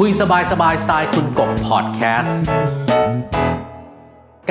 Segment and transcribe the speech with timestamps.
[0.00, 2.83] คุยสบายสบายสไตล์คุณกบพอดแคสต์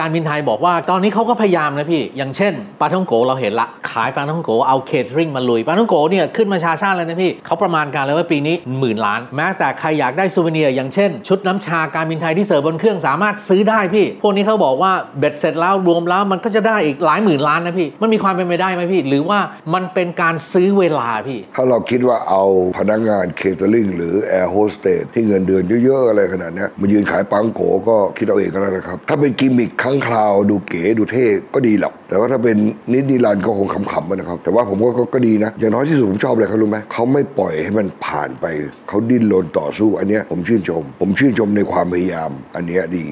[0.04, 19.40] การบินไทยบอกว่าตอนนี้เขาก็พยายามนะพี่ อย่างเช่นปาท่องโก๋เราเห็นละ ขายปาท่องโก๋เอา catering มาลุยปาท่องโก๋เนี่ยขึ้นมาชาชาเลยนะพี่เขาประมาณการเลยว่าปีนี้หมื่นล้าน แม้แต่ใครอยากได้ souvenir อย่างเช่น ชุดน้ำชาการบินไทยที่เสิร์ฟบนเครื่องสามารถซื้อได้พี่ พวกนี้เขาบอกว่าเบ็ดเสร็จแล้วรวมแล้วมันก็จะได้อีกหลายหมื่นล้านนะพี่ มันมีความเป็นไปได้ไหมพี่ หรือว่า
[19.74, 22.44] มันเป็นการซื้อเวลาพี่ ถ้าเราคิดว่าเอา
[22.78, 32.58] พนักงาน catering หรือแอร์โฮสเตสที่เงินเดือนเยอะๆอะไรขนาดนี้มายืนขายปาท่องโก๋ก็คิดเอาเองก็แล้วนะครับ ถ้าเป็นกิมมิคครั้งคราวดูเก๋ดูเท่ก็ดีหรอก แต่ว่าถ้าเป็น
[32.94, 38.46] นิจนิรันดร์ก็คงขำๆนะครับ แต่ว่าผมก็ก็ก็ดีนะ อย่างน้อยที่สุดผมชอบอะไรเขารู้ไหมเขาไม่ปล่อยให้มันผ่านไป
[38.88, 43.08] เขาดิ้นรนต่อสู้ อันเนี้ยผมชื่นชม ผมชื่นชมในความพยายาม อันเนี้ยดี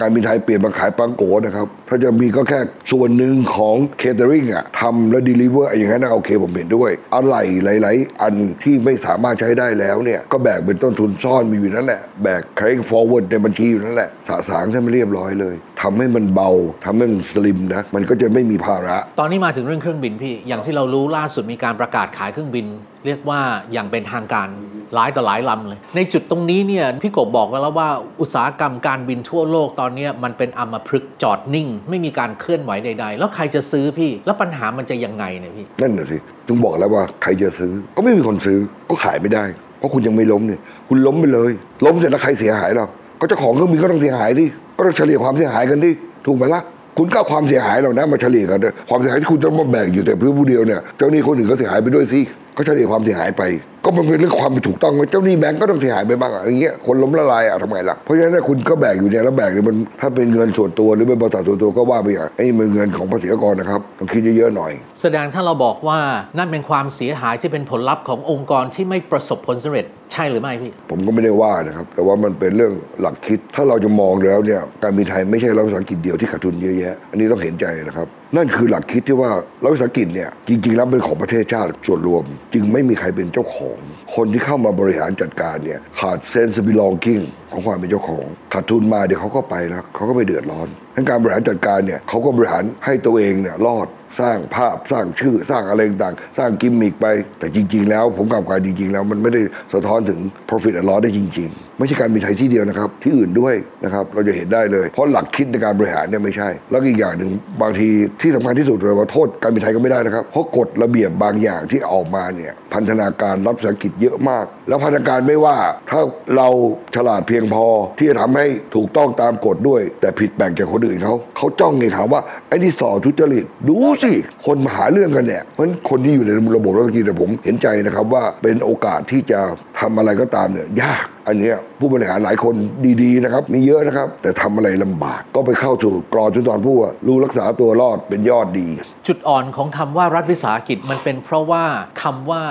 [0.00, 2.60] การบินไทยเปลี่ยนมาขายปาท่องโก๋นะครับ ถ้าจะมีก็แค่
[2.92, 16.50] ส่วนหนึ่งของ catering อะทำแล้ว deliver อย่างนั้นนะโอเคผมเห็นด้วย อะไรหลาย ๆ อันที่ไม่สามารถใช้ได้แล้วเนี่ย ก็แบกเป็นต้นทุนซ่อนมีอยู่นั่นแหละ แบก carrying forward ในบัญชีอยู่นั่นแหละ สะสางให้มันเรียบร้อยเลย ทำให้มันเบา
[16.84, 22.66] ทำให้มันสลิมนะ มันก็จะไม่มีภาระ ตอนนี้มาถึงเรื่องเครื่องบินพี่ อย่างที่เรารู้ล่าสุดมีการประกาศขายเครื่องบิน
[23.06, 23.40] เรียกว่า
[23.72, 24.48] อย่างเป็นทางการ
[24.94, 27.88] หลายต่อหลายลำเลย ในจุดตรงนี้เนี่ยพี่กบบอกไว้แล้วว่า
[28.20, 36.16] อุตสาหกรรมการบินทั่วโลกตอนเนี้ยมันเป็นอัมพฤกษ์จอดนิ่ง ไม่มีการเคลื่อนไหวใด ๆ แล้วใครจะซื้อพี่ แล้วปัญหามันจะยังไงเนี่ยพี่นั่นน่ะสิ
[36.46, 38.58] ถึงบอกแล้วว่าใครจะซื้อก็ไม่มีคนซื้อ
[38.90, 39.44] ก็ขายไม่ได้
[39.78, 41.52] เพราะคุณยังไม่ล้มเนี่ยคุณล้มไปเลย
[41.84, 42.86] ล้มเสร็จแล้วใครเสียหายเรา
[43.20, 45.92] ก็เจ้าของเครื่องบินก็ต้องเสียหายที่ก็ต้องเฉลี่ยความเสียหายกันที่
[46.26, 46.62] ถูกไหมล่ะ
[46.98, 52.20] คุณก็ความเสียหายเหล่านั้นมาเฉลี่ยกันความเสียหายที่คุณต้องมาแบกอยู่แต่เพื่อผู้เดียวเนี่ยเจ้าหนี้คนอื่นก็เสียหายไปด้วยสิ
[52.56, 53.42] ก็เฉลี่ยความเสียหายไป
[53.84, 64.72] ก็มันเป็นเรื่องความเป็นถูกต้องไหมเจ้าหนี้แบงก์ก็ต้องเสียหายไปบ้างอะอย่างเงี้ยคนล้มละลายอะทำไงล่ะเพราะฉะนั้นเนยคุณก็แบกอยู่เนี่ยแล้วแบกเนี่ยมันถ้าเป็นเงินส่วนตัวหรือเป็นบริษัทส่วนตัวก็ว่าไปอย่างไอ้นี่มันเงินของภาษีอากรนะครับต้องคิดเยอะๆหน่อย
[65.02, 65.98] แสดงถ้าเราบอกว่า
[66.38, 79.30] นั่นเป็นความเสียหายที่เป็นผลลัพธ์ขององค์กรที่ไม่ประสบผลสำเร็จใช่หรือไม่พี่ผมก็ไม่ได้ว่านะครับ แต่ว่ามันเป็นเรื่องหลักคิด ถ้าเราจะมองแล้วเนี่ยการบินไทยไม่ใช่รัฐวิสาหกิจเดียวที่ขาดทุนเยอะแยะอันนี้ต้องเห็นใจนะครับ นั่นคือหลักคิดที่ว่า
[79.62, 83.78] รัฐวิสาหกิจเนี่ยจริงๆแล้วเป็นของประเทศชาติส่วนรวม จึงไม่มีใครเป็นเจ้าของ
[84.14, 93.88] คนที่เข้ามาบริหารจัดการเนี่ยขาดเซนส์บิลองกิ้งของความเป็นเจ้าของ ขาดทุนมาเดี๋ยวเขาก็ไปแล้วเขาก็ไม่เดือดร้อนทั้งการบริหารจัดการเนี่ยเขาก็บริหารให้ตัวเองเนี่ยรอด
[94.20, 97.06] สร้างภาพสร้างชื่อสร้างอะไรต่างสร้างกิมมิกไป
[97.38, 99.42] แต่จริง ๆ แล้วผมกลับกลารจริง ๆ แล้วมันไม่ได้
[99.74, 107.30] สะท้อนถึง profit and loss ได้จริง ๆไม่ใช่การบินไทยที่เดียวนะครับ ที่อื่นด้วยนะครับ เราจะเห็นได้เลย เพราะหลักคิดในการบริหารเนี่ยไม่ใช่ แล้วอีกอย่างหนึ่ง
[107.62, 107.88] บางที
[108.20, 115.56] ที่สำคัญที่สุดเลยว่าโทษการบินไทยก็ไม่ได้นะครับ เพราะกฎระเบียบบางอย่างที่ออกมาเนี่ยพันธนาการรับสากิจเยอะมาก แล้วพันธนาการไม่ว่า
[115.90, 116.00] ถ้า
[116.36, 116.48] เรา
[116.96, 117.66] ฉลาดเพียงพอ
[117.98, 124.12] ที่จะทำให้ถูกต้องตามกฎด้วย แต่ผิดแปลกจากคนอื่นเขาเขาจ้องไงถามว่าไอ้ที่สอทุจริตดูสิ
[124.46, 129.40] คนมาหาเรื่องกันเนี่ยเพราะฉะนั้นคนที่อยู่ในระบบรัฐกิจแต่ผมเห็นใจนะครับว่าเป็นโอกาสที่จะ
[129.80, 132.54] ทำอะไรก็ตามเนี่ยยากอันเนี้ย ผู้บริหารหลายคน
[133.02, 138.68] ดีๆนะครับมีเยอะนะครับ แต่ทำอะไรลำบาก ก็ไปเข้าสู่กรอจุดตอนผู้ว่ารู้รักษาตัวรอดเป็นยอดดี
[139.06, 141.64] จุดอ่อนของคำว่ารัฐวิสาหกิจมันเป็นเพราะว่า
[142.02, 142.42] คำว่า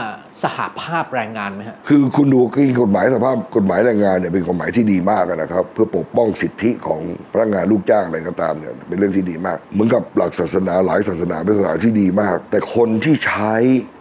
[0.43, 13.55] สหภาพแรงงานไหมฮะคือคุณดูคือกฎหมายสภาพกฎหมายแรงงานเนี่ยเป็นกฎหมายที่ดีมากนะครับ เพื่อปกป้องสิทธิของพนักงานลูกจ้างอะไรก็ตามเนี่ยเป็นเรื่องที่ดีมาก เหมือนกับหลักศาสนาหลายศาสนาเป็นศาสนาที่ดีมาก แต่คนที่ใช้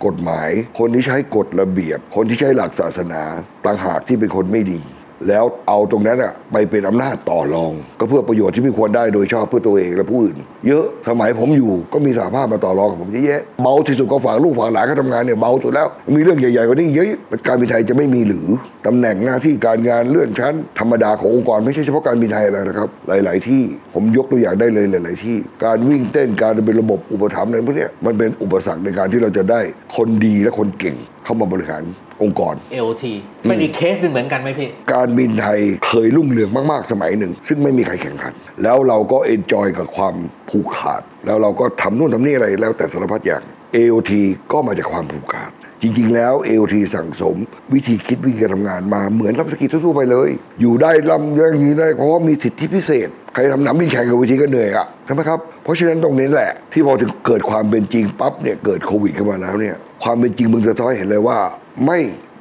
[0.06, 3.22] กฎหมาย คนที่ใช้กฎระเบียบ คนที่ใช้หลักศาสนา
[3.66, 4.82] ต่างหากที่เป็นคนไม่ดี
[5.28, 10.36] แล้วเอาตรงนั้นอะไปเป็นอำนาจต่อรอง ก็เพื่อประโยชน์ที่ไม่ควรได้โดยชอบเพื่อตัวเองและผู้อื่น
[10.68, 17.06] เยอะสมัยผมอยู่ก็มีสาภาพมาต่อรองกับผมเยอะแยะเบาที่สุดก็ฝากลูกฝากหลานเขาทำงานเนี่ยเบาสุดแล้ว มีเรื่องใหญ่ๆกว่านี้เยอะ
[17.46, 18.46] การบินไทยจะไม่มีหรือ
[18.86, 23.62] ตำแหน่งหน้าที่การงานเลื่อนชั้น ธรรมดาขององค์กรไม่ใช่เฉพาะการบินไทยแล้วนะครับ หลาย ๆ ที่
[23.94, 29.60] ผมยกตัวอย่างได้เลยหลาย ๆ ที่ การวิ่งเต้นการเป็นระบบอุปถัมภ์อะไรพวกเนี้ยมันเป็นอุปสรรคในการที่เราจะได้
[29.96, 31.82] คนดีและคนเก่งเข้ามาบริหาร
[32.22, 32.54] องค์กร
[32.88, 33.04] LT
[33.42, 40.14] เป็นอีกเคสหนึ่งเหมือนกันไหมพี่ การบินไทยเคยรุ่งเรืองมากๆ สมัยหนึ่ง ซึ่งไม่มีใครแข่งขัน แล้วเราก็ enjoy กับความ
[40.50, 43.42] ผูกขาด แล้วเราก็ทำนู่นทำนี่อะไรแล้วแต่สารพัดอย่าง
[43.76, 44.12] AOT
[44.52, 47.36] ก็มาจากความผูกขาด จริงๆ แล้ว AOT สั่งสม
[47.74, 50.30] วิธีคิดวิธีการทำงานมาเหมือนรัฐวิสาหกิจทั่วๆไปเลย
[50.60, 61.38] อยู่ได้ล่ำอย่างนี้ได้เพราะว่ามีสิทธิพิเศษ ใครทำสนามบินแข่งกับวิธีก็เหนื่อยอะใช่ไหมครับ เพราะฉะนั้นตรงนี้แหละ ที่พอถึงเกิดความเป็นจริงปั๊บเนี่ยเกิดโควิดขึ้นมาแล้วเนี่ยความเป็นจริงมึงสะท้อนเห็นเลยว่า
[61.86, 61.98] ไม่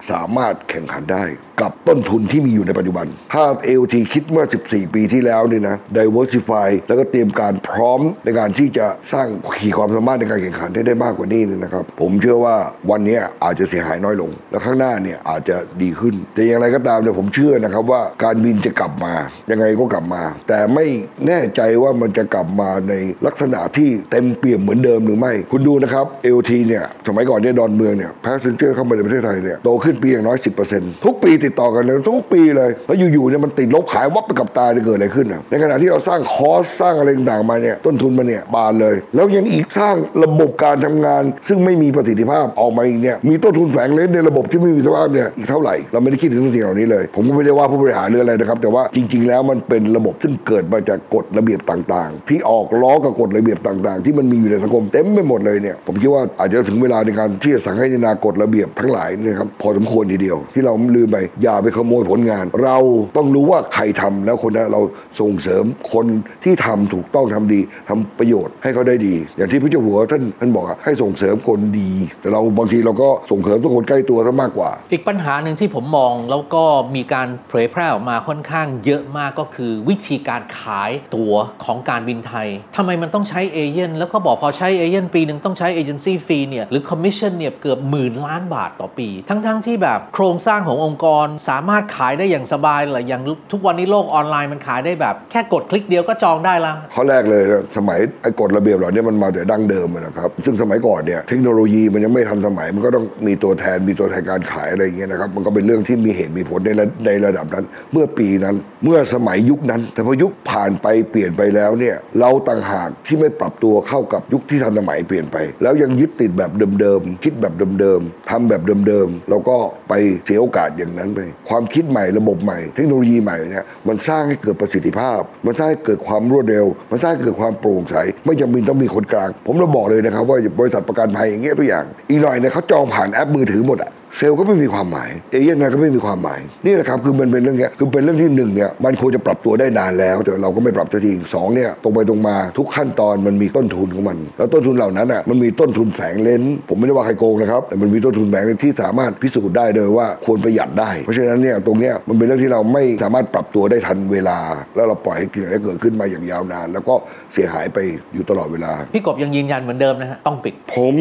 [0.09, 1.25] สามารถแข่งขันได้
[1.61, 9.27] กับต้นทุนที่มีอยู่ในปัจจุบัน ถ้า AOT คิดเมื่อ 14 ปีที่แล้วนี่นะ diversify แล้วก็เตรียมการพร้อมในการที่จะสร้าง
[9.59, 12.55] ขีดความสามารถในการแข่งขันให้ได้มากกว่านี้นี่นะครับ ผมเชื่อว่า
[12.91, 19.13] วันนี้อาจจะเสียหายน้อยลง แล้วข้างหน้าเนี่ยอาจจะดีขึ้น แต่อย่างไรก็ตามเนี่ยผมเชื่อนะครับว่าการบินจะกลับมา
[19.51, 20.85] ยังไงก็กลับมา แต่ไม่
[21.27, 22.93] แน่ใจว่ามันจะกลับมาใน
[23.25, 30.37] ลักษณะที่เต็มเปี่ยมเหมือนเดิมหรือไม่ คุณดูนะครับ AOT เนี่ยสมัยก่อนเนี่ยดอนเมืองเนี่ย passenger เข้ามาในประเทศไทยเนี่ยโตขึ้นปีอย่างน้อย
[30.71, 62.77] 10%ทุกปีติดติดต่อกันเลยทุกปีเลยแล้วอยู่ๆเนี่ยมันติดลบหายวับไปกับตาจะเกิดอะไรขึ้นอะในขณะที่เราสร้างคอสสร้างอะไรต่างมาเนี่ยต้นทุนมาเนี่ยบานเลย แล้วยังอีกสร้างระบบการทำงาน ซึ่งไม่มีประสิทธิภาพออกมาอีกเนี่ยมีต้นทุนแฝงเล่นในระบบที่ไม่มีสภาพเนี่ยอีกเท่าไหร่เราไม่ได้คิดถึงสิ่งเหล่านี้เลย ผมก็ไม่ได้ว่าผู้บริหารหรืออะไรนะครับ แต่ว่าจริง ๆ แล้วมันเป็นระบบซึ่งเกิดมาจากกฎระเบียบต่างๆ ที่ออกล้อกับกฎระเบียบต่าง ๆ ที่มันมีอยู่ในสังคมเต็มไปหมดเลยเนี่ยผมคิดว่าอาจจะถึงเวลาในการที่จะสังให้นากฎระเบียบทั้งหลายนะครับพอสมควรทีเดียวที่เราลืมไปอย่าไปขโมยผลงาน เรา
[63.17, 64.81] ต้องรู้ว่าใครทำแล้วคนนั้นเรา
[65.19, 65.63] ส่งเสริม
[65.93, 66.05] คน
[66.43, 67.59] ที่ทำถูกต้องทำดี
[67.89, 71.91] ทำประโยชน์ให้เขาได้ดี อย่างที่พระเจ้าอยู่หัวท่านท่านบอกอะให้ส่งเสริมคนดี
[72.21, 76.63] แต่เราบางทีเราก็ส่งเสริมทุกคนใกล้ตัวซะมากกว่า อีกปัญหาหนึ่งที่ผมมองแล้วก็
[76.95, 91.18] มีการเผยแพร่ออกมาค่อนข้างเยอะมากก็คือ วิธีการขายตั๋วของการบินไทยทำไมมันต้องใช้เอเย่นต์แล้วก็บอกพอใช้เอเย่นต์ปีหนึ่งต้องใช้ agency fee เนี่ยหรือคอมมิชชั่นเนี่ยเกือบหมื่นล้านบาทต่อปี ทั้งๆที่แบบโครงสร้างขององค์กร
[91.49, 93.21] สามารถขายได้อย่างสบายเลยอย่าง
[93.51, 97.43] ทุกวันนี้โลกออนไลน์มันขายได้แบบ แค่กดคลิกเดียวก็จองได้ละข้อแรกเลย
[97.77, 106.69] สมัยไอ้กฎระเบียบเหล่านี้มันมาแต่ดั้งเดิมนะครับ ซึ่งสมัยก่อนเนี่ยเทคโนโลยีมันยังไม่ทันสมัยมันก็ต้องมีตัวแทนมีตัวแทนการขายอะไรอย่างเงี้ยนะครับมันก็เป็นเรื่องที่มีเหตุมีผลใน
[107.05, 116.51] ในระดับนั้น เมื่อปีนั้นเมื่อสมัยยุคนั้น แต่พอยุคผ่านไปเปลี่ยนไปแล้วเนี่ยเราต่างหากที่ไม่ปรับตัวเข้ากับยุคที่ทันสมัยเปลี่ยนไป แล้วยังยึดติดแบบ
[116.81, 119.57] เดิมๆคิดแบบเดิมๆทำแบบเดิมๆเราก็
[119.89, 119.93] ไป
[120.25, 121.19] เสียโอกาสอย่างนั้นไป
[121.49, 154.39] ความคิดใหม่ระบบใหม่ เทคโนโลยีใหม่เนี่ยมันสร้างให้เกิดประสิทธิภาพ มันสร้างให้เกิดความรวดเร็ว มันสร้างให้เกิดความโปร่งใส ไม่จำเป็นต้องมีคนกลาง ผมเราบอกเลยนะครับว่าบริษัทประกันภัยอย่างเงี้ยตัวอย่าง อีกหน่อยเนี่ยเขาจองผ่านแอปมือถือหมดอะ เซลล์ก็ไม่มีความหมาย เอเย่นก็ไม่มีความหมาย นี่แหละครับคือมันเป็นเรื่องเนี้ยคือเป็นเรื่องที่หนึ่งเนี่ยมันควรจะปรับตัวได้นานแล้ว แต่เราก็ไม่ปรับสักทีสองเนี่ยตรงไปตรงมาทุกขั้นตอนมันมีต้นทุนของมัน แล้วต้นทุนเหล่านั้นอะมันมีต้นทุนแฝงเล้นผมไม่ได้ว่าใครโกงนะครับแต่มันมีต้นทุนแฝงเล้นที่สามารถพิสูจน์ได้เลยว่าควรประหยัดได้ เพราะฉะนั้นเนี่ยตรงเนี้ยมันเป็นเรื่องที่เราไม่สามารถปรับตัวได้ทันเวลา
[154.75, 156.95] แล้วเราปล่อยให้เกิดให้เกิดขึ้นมาอย่างยาวนาน แล้วก็
[157.33, 157.77] เสียหายไป
[158.13, 160.95] อยู่ตลอดเวลาพี่กบยังยืนยันเหมือนเดิมนะฮะต้องปิด ผม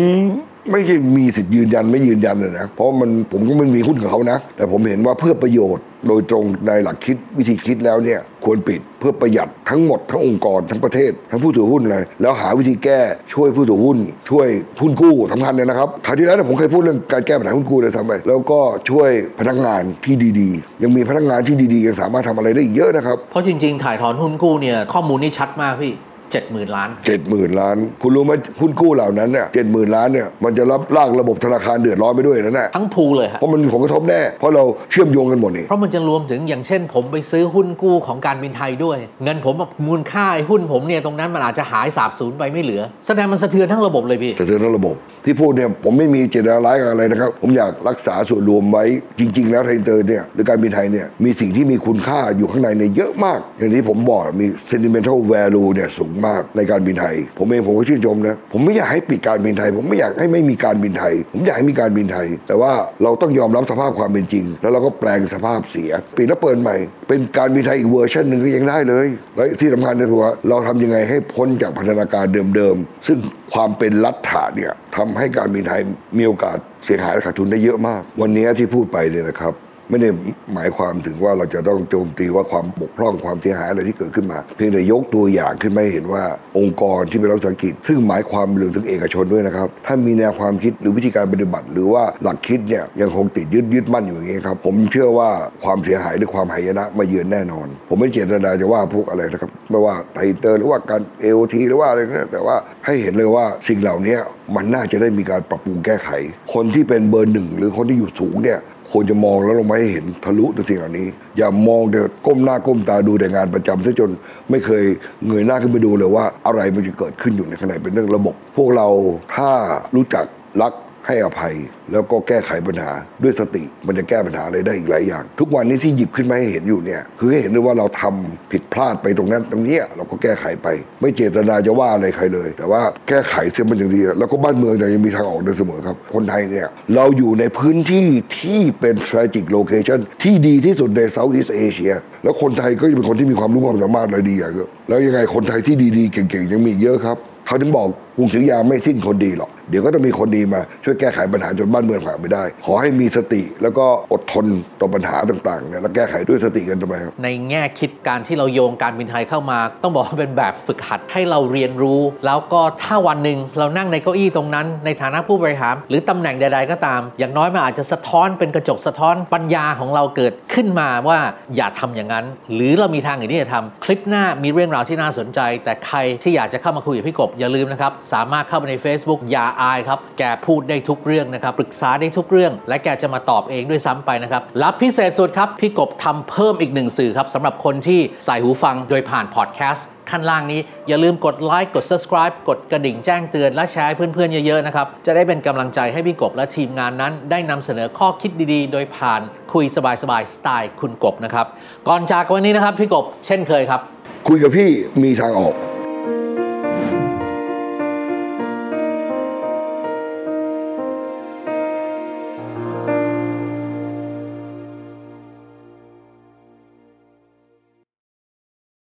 [0.72, 13.00] ไม่ใช่มีสิทธิ์ยืนยันไม่ยืนยันเลยนะเพราะมันผมก็ไม่มีหุ้นกับเขานะ แต่ผมเห็นว่าเพื่อประโยชน์โดยตรงในหลักคิดวิธีคิดแล้วเนี่ยควรปิดเพื่อประหยัดทั้งหมดทั้งองค์กรทั้งประเทศ ทั้งผู้ถือหุ้นเลยแล้วหาวิธีแก้
[13.32, 13.98] ช่วยผู้ถือหุ้น
[14.30, 14.48] ช่วย
[14.80, 18.60] หุ้นกู้สำคัญเลยนะครับคราวที่แล้วผมเคยพูดเรื่องการแก้ปัญหาหุ้นกู้เลยซ้ำไปแล้วก็
[18.90, 19.10] ช่วย
[19.40, 25.94] พนักงานที่ดีๆ ยังมีพนักงานที่ดีๆยังสามารถทำอะไรได้อีกเยอะนะครับเพราะจริงๆถ่ายถอนหุ้นกู้เนี่ยข้อมูลนี่ชัดมากพี่
[26.32, 44.94] เจ็ดหมื่นล้านเจ็ดหมื่นล้าน คุณรู้ไหมหุ้นกู้เหล่านั้นเนี่ยเจ็ดหมื่นล้านเนี่ยมันจะรับลากระบบธนาคารเดือดร้อนไปด้วยนะเนี่ยทั้งพูลเลยฮะเพราะมันมีผลกระทบแน่เพราะเราเชื่อมโยงกันหมดนี่เพราะมันจะรวมถึงอย่างเช่น ผมไปซื้อหุ้นกู้ของการบินไทยด้วย เงินผมแบบมูลค่าไอ้หุ้นผมเนี่ยตรงนั้นมันอาจจะหายสาบสูญไปไม่เหลือ แสดงมันสะเทือนทั้งระบบเลยพี่แต่เธอทั้งระบบ
[45.28, 48.84] ที่พูดเนี่ยผมไม่มีเจตนาร้ายกับอะไรนะครับ ผมอยากรักษาส่วนรวมไว้
[49.18, 62.72] จริง ๆ แล้วไทยเตอร์เนี่ยหรือการบินไทยเนี่ยมีสิ่งที่มีคุณค่าอยู่ข้างในเนี่ยเยอะมาก อย่างที่ผมบอกมี sentimental value เนี่ยสูงมากในการบินไทย ผมเองผมก็ชื่นชมนะผมไม่อยากให้ปิดการบินไทย ผมไม่อยากให้ไม่มีการบินไทย ผมอยากให้มีการบินไทย แต่ว่า
[63.02, 66.76] เราต้องยอมรับสภาพความเป็นจริง แล้วเราก็แปลงสภาพเสียปิดแล้วเปิดใหม่
[67.08, 72.24] เป็นการบินไทยอีกเวอร์ชันหนึ่งก็ยังได้เลยและที่สำคัญเนี่ยคือว่าเราทำยังไงให้พ้นจากพันธนาการ
[72.56, 73.18] เดิมๆซึ่ง
[73.54, 75.80] ความเป็นรัฐาเนี่ยทำให้การบินไทย
[76.18, 79.54] มีโอกาสเสียหายและขาดทุนได้เยอะมาก วันนี้ที่พูดไปเนี่ยนะครับ
[79.90, 80.08] ไม่ได้
[80.54, 86.24] หมายความถึงว่าเราจะต้องโจมตีว่าความบกพร่องความเสียหายอะไรที่เกิดขึ้นมา เพียงแต่ยกตัวอย่างขึ้นมาเห็นว่า
[86.58, 95.30] องค์กรที่เป็นรัฐวิสาหกิจซึ่งหมายความรื่องถึงเอกชนด้วยนะครับ ถ้ามีแนวความคิดหรือวิธีการปฏิบัติ หรือว่าหลักคิดเนี่ยยังคงติดยึดยึดมั่นอยู่อย่างนี้ครับผมเชื่อว่า
[95.64, 104.16] ความเสียหายหรือความหายนะมาเยือนแน่นอน ผมไม่เจตนาจะว่าพวกอะไรนะครับไม่ว่าไทเตอร์หรือว่าการเอโอทีหรือว่าอะไรนะแต่ว่าให้เห็นเลยว่าสิ่งเหล่านี้
[104.56, 106.10] มันน่าจะได้มีการปรับปรุงแก้ไข
[106.54, 108.58] คนที่เป็นเบอร์หนึ่งหรือคนที่อยู่สูงเนี่ย
[108.92, 111.06] ควรจะมองแล้วลงมาให้เห็นทะลุในสิ่งเหล่านี้
[111.38, 114.10] อย่ามองแต่ก้มหน้าก้มตาดูแต่งานประจำซะจน
[114.50, 114.84] ไม่เคย
[115.26, 118.88] เงยหน้าขึ้นไปดูเลยว่าอะไรมันจะเกิดขึ้นอยู่ในข้างในเป็นเรื่องระบบ พวกเรา
[119.34, 119.50] ถ้า
[119.96, 120.24] รู้จัก
[120.62, 120.72] รัก
[121.08, 121.54] ให้อภัย
[121.92, 122.90] แล้วก็แก้ไขปัญหา
[123.22, 130.68] ด้วยสติมันจะแก้ปัญหาอะไรได้อีกหลายอย่าง ทุกวันนี้ที่หยิบขึ้นมาให้เห็นอยู่เนี่ยคือให้เห็นด้วยว่าเราทำผิดพลาดไปตรงนั้นตรงนี้เราก็แก้ไขไป
[131.00, 138.06] ไม่เจตนาจะว่าอะไรใครเลย แต่ว่าแก้ไขเสียมันอย่างดีแล้วก็บ้านเมืองเนี่ยยังมีทางออกได้เสมอครับ คนไทยเนี่ยเราอยู่ในพื้นที่
[138.38, 147.88] ที่เป็น strategic location ที่ดีที่สุดใน Southeast Asia แล้วคนไทยก็จะเป็นคนที่มีความรู้ความสามารถอะไรดีอย่างเยอะแล้วยังไงคนไทยที่ดีๆเก่งๆยังมีเยอะครับเขาถึงบอก
[148.18, 154.46] กรุงศรีอยุธยาไม่สิ้นคนดีหรอก เดี๋ยวก็ต้องมีคนดีมาช่วยแก้ไขปัญหาจนบ้านเมืองผ่านไปได้ ขอให้มีสติแล้วก็อดทน
[154.80, 171.18] ต่อปัญหาต่างๆเนี่ยแล้วแก้ไขด้วยสติกันทำไมครับ ในแง่คิดการที่เราโยงการบินไทยเข้ามา ต้องบอกว่าเป็นแบบฝึกหัดให้เราเรียนรู้ แล้วก็ถ้าวันหนึ่งเรานั่งในเก้าอี้ตรงนั้น ในฐานะผู้บริหาร หรือตำแหน่งใด ๆ ก็ตาม อย่างน้อยมันอาจจะสะท้อนเป็นกระจกสะท้อนปัญญาของเราเกิดขึ้นมาว่า
[171.56, 197.12] อย่าทำอย่างนั้น หรือเรามีทางอื่นที่จะทำคลิปหน้ามีเรื่องราวที่น่าสนใจ แต่ใครที่อยากจะเข้ามาคุยกับพี่กบอย่าลืมนะครับสามารถเข้าไปใน Facebook อย่าอายครับ แกพูดได้ทุกเรื่องนะครับ ปรึกษาได้ทุกเรื่อง และแกจะมาตอบเองด้วยซ้ำไปนะครับ รับพิเศษสุดครับ พี่กบทำเพิ่มอีกหนึ่งสื่อครับสำหรับคนที่ใส่หูฟังโดยผ่านพอดแคสต์ขั้นล่างนี้ อย่าลืมกดไลค์กด subscribe กดกระดิ่งแจ้งเตือน และแชร์ให้เพื่อนๆ เยอะๆนะครับ จะได้เป็นกำลังใจให้พี่กบและทีมงานนั้น
[197.30, 199.20] ได้นำเสนอข้อคิดดีๆ โดยผ่าน
[199.52, 199.78] คุยส
[200.10, 201.46] บายๆสไตล์คุณกบนะครับ
[201.88, 203.80] ก่อนจากวันนี้นะครับพี่กบเช่นเคยครับ
[204.28, 204.68] คุยกับพี่
[205.02, 205.54] มีทางออก